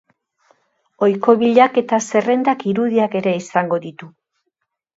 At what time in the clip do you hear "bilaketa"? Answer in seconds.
1.41-2.01